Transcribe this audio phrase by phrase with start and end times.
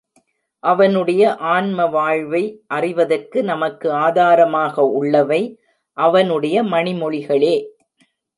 [0.63, 1.23] அவனுடைய
[1.35, 2.41] ஆன்ம வாழ்வை
[2.67, 5.41] அறிவதற்கு நமக்கு ஆதாரமாக உள்ளவை
[5.97, 7.55] அவனுடைய மணிமொழிகளே.